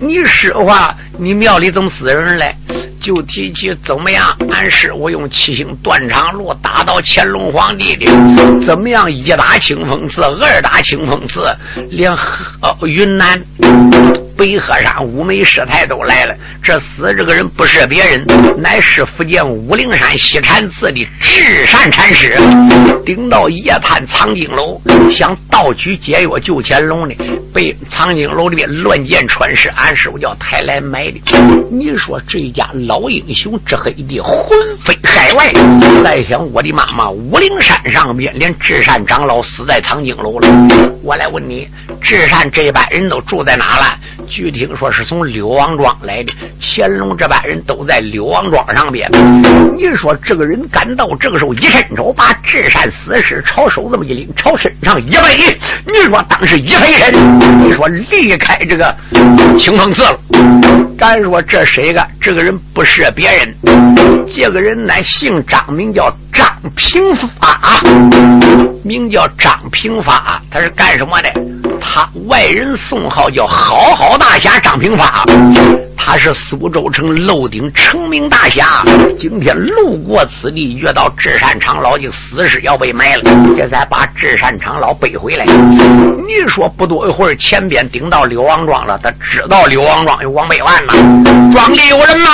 [0.02, 0.70] 你师傅，
[1.18, 2.54] 你庙里怎么死人嘞？
[3.00, 4.36] 就提起怎么样？
[4.50, 8.06] 俺师我用七星断肠路打到乾隆皇帝的，
[8.62, 9.12] 怎么样？
[9.12, 11.56] 一打清风寺，二打清风寺，
[11.89, 12.12] 连
[12.62, 13.41] 呃云南。
[14.38, 18.24] 北河山五眉师太都来了，这死这个人不是别人，
[18.56, 22.38] 乃是福建武陵山西禅寺的智善禅师，
[23.04, 24.80] 顶到夜探藏经楼，
[25.12, 27.16] 想盗取解药救乾隆的，
[27.52, 31.20] 被藏经楼里边乱箭穿尸，俺师傅叫抬来埋的。
[31.72, 35.52] 你说这家老英雄这黑的魂飞海外，
[36.04, 40.48] 再想我的妈妈武陵山上面连智善长老死在藏经楼了，
[41.02, 41.68] 我来问你，
[42.00, 43.98] 智善这班人都住在哪了？
[44.28, 49.09] 据听说是从柳王庄来的，乾隆这班人都在柳王庄上边。
[49.75, 57.13] 你说这个人赶到这个时候，一伸手把至善死尸朝手这么一拎，朝身上一背，你说当时一飞身，
[57.61, 58.95] 你说离开这个
[59.57, 60.87] 清风寺了。
[60.98, 62.04] 咱说这谁个？
[62.20, 66.45] 这个人不是别人，这个人乃姓张，名叫张
[66.76, 67.80] 平发，
[68.84, 71.32] 名叫张平发，他是干什么的？
[71.80, 75.24] 他外人送号叫好好大侠张平发。
[76.00, 78.82] 他是苏州城楼顶成名大侠，
[79.18, 83.24] 今天路过此地，遇到智善长老的死尸要被埋了，
[83.58, 85.43] 这才把智善长老背回来。
[85.45, 90.87] 你说不多一会儿，前边顶到柳王庄了，他知道柳王庄有王百万，
[91.52, 92.30] 庄里有人吗？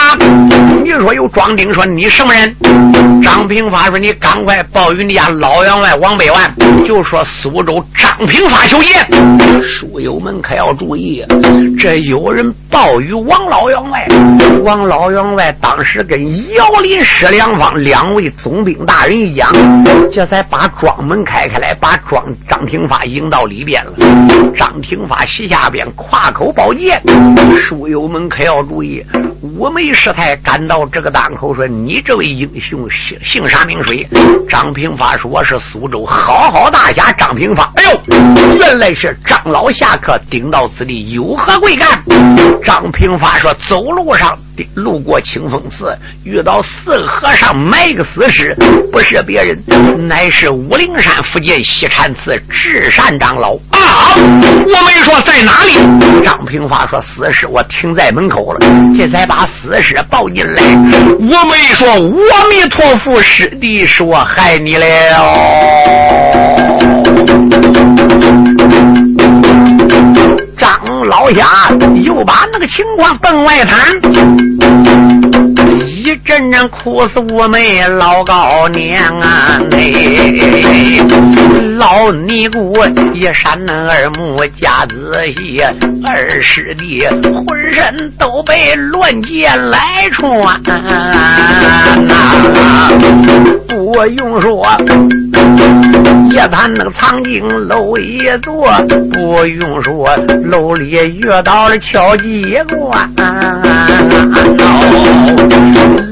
[0.83, 3.21] 你说有庄丁说你什么人？
[3.21, 6.53] 张平发说你赶快报与你家老员外王百万，
[6.85, 9.07] 就说苏州张平发求见。
[9.61, 11.25] 书友们可要注意，
[11.79, 13.63] 这有人报与王老。
[13.63, 14.05] 员外，
[14.65, 16.21] 王老员外当时跟
[16.53, 19.49] 姚林、施良方两位总兵大人一讲，
[20.11, 23.93] 这才把庄门开开来，把庄张平发迎到里边了。
[24.53, 27.01] 张平发膝下边挎口宝剑，
[27.57, 29.03] 书友们可要注意。
[29.43, 34.07] 五眉师太赶到这个档口，说：“你这位英雄姓姓啥名谁？”
[34.47, 42.01] 张平发说：“我是苏州好好大侠张平发。”哎呦，原来是张老侠客，顶到此地有何贵干？
[42.63, 43.53] 张平发说。
[43.67, 44.37] 走路上
[44.75, 48.55] 路过清风寺，遇到四个和尚埋个死尸，
[48.91, 54.13] 不是别人，乃是武陵山福建西禅寺智善长老啊！
[54.15, 56.21] 我没说在哪里。
[56.21, 58.59] 张平发说死尸我停在门口了，
[58.95, 60.61] 这才把把死尸抱进来。
[60.61, 64.85] 我没说阿弥陀佛，师弟是我害你了。
[70.55, 71.47] 张老侠
[72.05, 73.99] 又把那个情况分外谈，
[76.03, 77.61] 一阵阵哭死我们
[77.97, 79.57] 老高娘啊！
[79.71, 81.01] 哎，
[81.77, 82.73] 老尼姑
[83.13, 84.97] 一扇耳目夹仔
[85.37, 85.63] 细，
[86.05, 90.61] 二师弟浑身都被乱箭来穿，
[93.69, 94.67] 不用说。
[96.31, 98.67] 夜探那个藏经楼一座，
[99.13, 103.09] 不用说，楼里遇到了敲击官。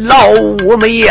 [0.04, 1.06] 老五梅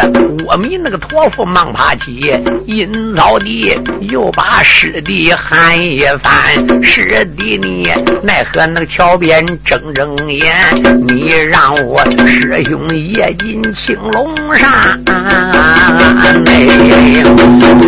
[0.47, 2.35] 我们那个托夫忙爬起，
[2.67, 3.79] 阴早地
[4.11, 6.33] 又把师弟喊一番。
[6.83, 7.89] 师弟你
[8.23, 10.53] 奈何那个桥边睁睁眼？
[11.07, 14.99] 你让我师兄夜进青龙山。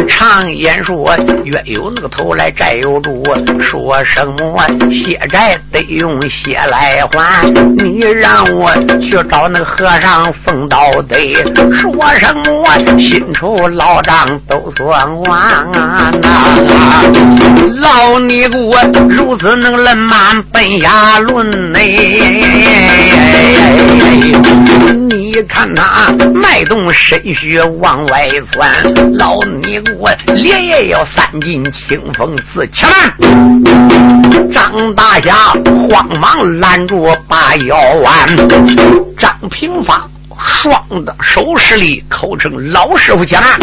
[0.09, 3.24] 常言说，月有那个头来债有主，
[3.59, 4.57] 说什么
[4.92, 7.50] 血债得用血来还？
[7.78, 11.32] 你让我去找那个和尚奉刀得，
[11.72, 15.40] 说什么新仇老账都算完
[15.72, 16.12] 啊！
[17.80, 18.74] 老尼姑
[19.09, 22.45] 如此能冷满奔下轮内，
[25.11, 28.70] 你看他脉动身血往外窜，
[29.14, 33.14] 老尼姑连夜要三进清风寺，且慢！
[34.53, 35.34] 张大侠
[35.88, 38.36] 慌忙拦住把腰弯，
[39.18, 40.07] 张平发。
[40.44, 43.58] 双的手势力，口称老师傅，且慢。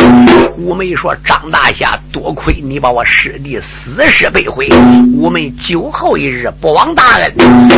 [0.57, 4.67] 五梅说：“张大侠，多亏你把我师弟死尸背回，
[5.17, 7.33] 我们酒后一日不枉大恩。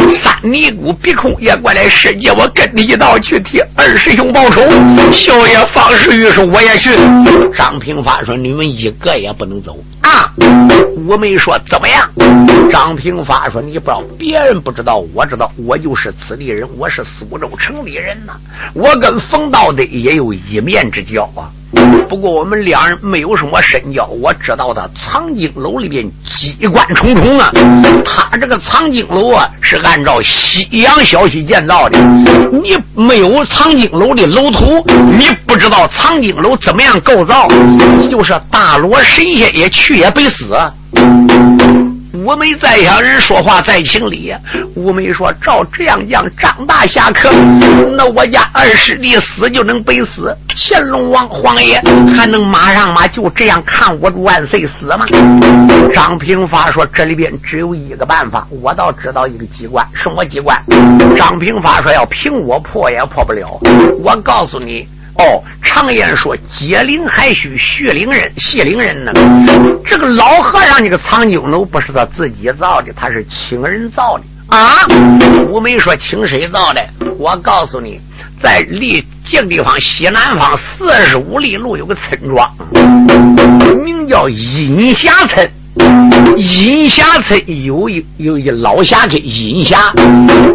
[0.10, 4.62] 三尼姑鼻孔也过来世界，我跟你一道去替二师兄报仇。”
[5.12, 6.92] 小爷方世玉说：“我也去。”
[7.56, 10.32] 张平发说：“你们一个也不能走啊！”
[10.98, 12.10] 五梅说：“怎么样？”
[12.72, 18.34] 张平发说：“你不知道，别人不知道，我知道，我就是此地人，我是苏州城里人呐。
[18.82, 21.46] 我跟冯道德也有一面之交啊。
[22.10, 24.06] 不过我们两人没有什么深交。
[24.06, 27.52] 我知道他藏经楼里边机关重重啊。
[28.04, 32.00] 他这个藏经楼啊，是按照西洋消息建造的。
[32.52, 37.48] 你没有藏经楼的楼图，你不知道藏经楼怎么样构造。
[38.00, 40.58] 你就是大罗神仙也去也白死。”
[42.14, 44.34] 五梅在下人说话在情理。
[44.76, 47.32] 五梅说：“照这样讲，张大侠可
[47.96, 51.82] 那我家二师弟死就能背死，乾隆王皇爷
[52.14, 55.06] 还能马上马就这样看我万岁死吗？”
[55.94, 60.60] 张平发说：“这里边只有一个办法，我倒知道一个机关，什么机关？”
[61.16, 63.58] 张平发说：“要凭我破也破不了。
[64.04, 64.86] 我告诉你。”
[65.22, 69.12] 哦，常言说“解铃还须系铃人”，系铃人呢？
[69.86, 74.88] 这个老和尚这个藏经楼不是他自己造的，他是请人造的啊。
[75.48, 76.82] 我没说请谁造的，
[77.20, 78.02] 我告诉你，
[78.42, 82.52] 在离这个地方西南方四十五里路有个村庄，
[83.84, 85.48] 名叫阴霞村。
[86.36, 89.94] 阴霞村有一有一老侠客阴霞，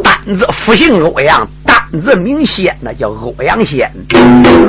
[0.02, 3.90] 单子复姓欧阳，单子名仙，那叫欧阳仙。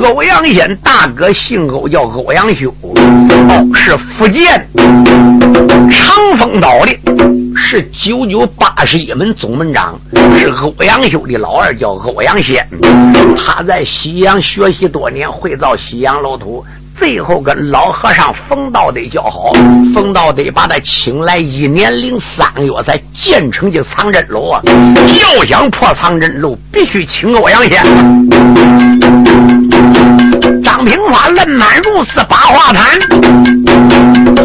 [0.02, 2.72] 欧阳仙大哥姓欧，叫欧阳修。
[2.82, 2.94] 哦，
[3.74, 4.66] 是福建
[5.90, 6.96] 长风岛的，
[7.56, 9.98] 是九九八十一门总门长，
[10.38, 12.66] 是欧阳修的老二，叫欧阳仙。
[13.36, 16.64] 他在西洋学习多年，会造西洋楼图。
[16.98, 19.52] 最后跟老和尚冯道得交好，
[19.94, 24.60] 冯道得把他请来一年零三个月才建成这藏真楼啊！
[24.66, 29.57] 要想破藏真楼，必须请欧阳仙。
[30.68, 32.84] 张平花愣满如此八话谈，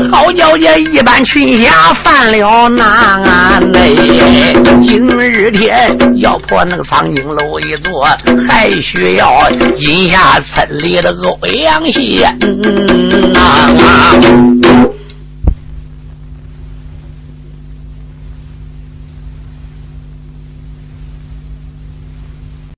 [0.09, 3.93] 好叫这一般群侠犯了难嘞。
[4.81, 8.07] 今日天要破那个藏经楼一座，
[8.47, 12.39] 还需要阴下村里的欧阳县
[13.33, 14.52] 呐。